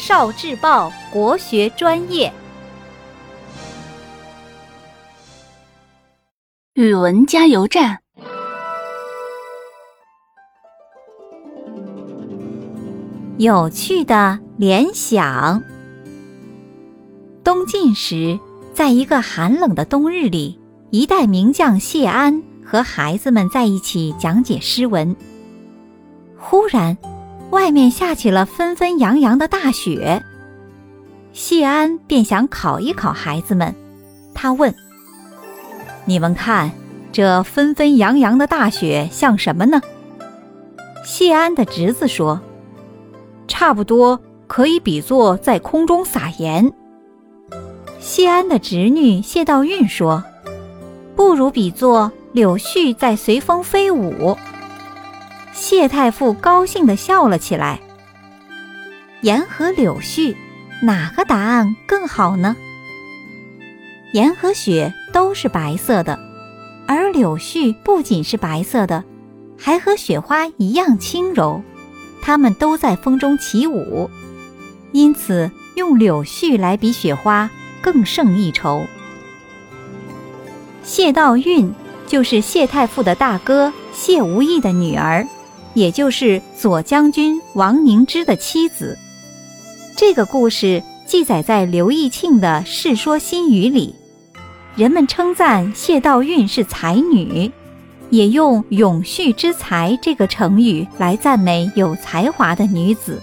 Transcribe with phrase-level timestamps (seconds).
[0.00, 2.32] 少智报国学专业，
[6.72, 7.98] 语文加油站。
[13.36, 15.62] 有趣的联想。
[17.44, 18.40] 东晋时，
[18.72, 20.58] 在一个寒冷的冬日里，
[20.88, 25.14] 一代名将谢安和孩子们在一起讲解诗文。
[26.38, 26.96] 忽然，
[27.50, 30.22] 外面下起了纷纷扬扬的大雪，
[31.32, 33.74] 谢安便想考一考孩子们。
[34.34, 34.74] 他问
[36.06, 36.70] ：“你们看，
[37.12, 39.80] 这纷纷扬扬的大雪像什么呢？”
[41.04, 42.40] 谢安的侄子说
[43.48, 46.72] ：“差不多可以比作在空中撒盐。”
[47.98, 50.22] 谢安的侄女谢道韫说
[51.16, 54.36] ：“不如比作柳絮在随风飞舞。”
[55.60, 57.80] 谢太傅高兴地笑了起来。
[59.20, 60.34] 盐和柳絮，
[60.82, 62.56] 哪个答案更好呢？
[64.14, 66.18] 盐和雪都是白色的，
[66.88, 69.04] 而柳絮不仅是白色的，
[69.58, 71.62] 还和雪花一样轻柔。
[72.22, 74.08] 它们都在风中起舞，
[74.92, 77.50] 因此用柳絮来比雪花
[77.82, 78.86] 更胜一筹。
[80.82, 81.70] 谢道韫
[82.06, 85.26] 就是谢太傅的大哥谢无义的女儿。
[85.74, 88.98] 也就是左将军王凝之的妻子。
[89.96, 93.94] 这个故事记载在刘义庆的《世说新语》里。
[94.76, 97.50] 人们称赞谢道韫是才女，
[98.08, 103.20] 也用“永续之才”这个成语来赞美有才华的女子。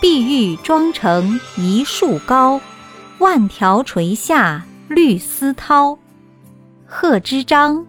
[0.00, 2.60] 碧玉妆成一树高，
[3.18, 5.96] 万条垂下绿丝绦。
[6.84, 7.84] 贺知章，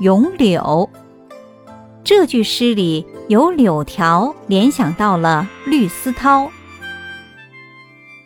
[0.00, 0.90] 咏柳。
[2.04, 6.50] 这句诗里有柳条，联想到了绿丝绦。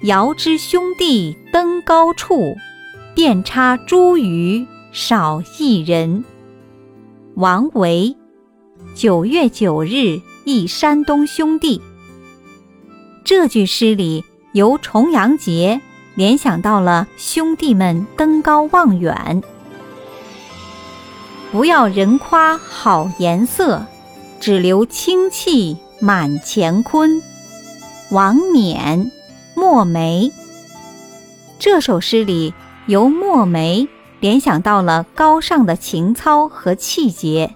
[0.02, 2.56] 遥知兄弟登高处，
[3.14, 6.24] 遍插茱萸少一人。
[7.36, 8.16] 王维，
[8.96, 11.80] 九月九日忆山东兄弟。
[13.22, 14.24] 这句诗里
[14.54, 15.80] 由重阳节
[16.16, 19.40] 联想到了兄弟们登高望远。
[21.50, 23.86] 不要人夸好颜色，
[24.38, 27.22] 只留清气满乾坤。
[28.10, 29.10] 王冕，
[29.54, 30.30] 墨梅。
[31.58, 32.52] 这首诗里
[32.86, 33.88] 由墨梅
[34.20, 37.54] 联想到了高尚的情操和气节。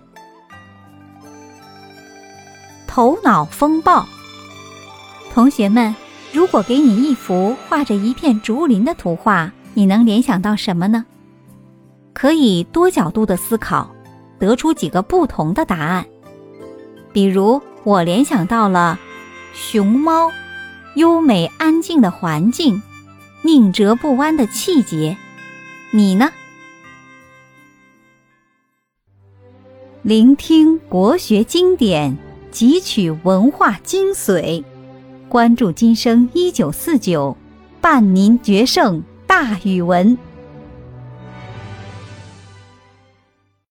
[2.87, 4.07] 头脑风暴。
[5.35, 5.95] 同学们，
[6.33, 11.05] 如果给你一幅画着一片竹林的图画，你能联想到什么呢？
[12.23, 13.93] 可以多角度的思考，
[14.39, 16.07] 得出几个不同的答案。
[17.13, 18.97] 比如，我联想到了
[19.53, 20.31] 熊猫，
[20.95, 22.81] 优美安静的环境，
[23.43, 25.17] 宁折不弯的气节。
[25.91, 26.31] 你呢？
[30.03, 32.17] 聆听国学经典，
[32.53, 34.63] 汲取文化精髓，
[35.29, 37.37] 关注今生一九四九，
[37.81, 40.17] 伴您决胜大语文。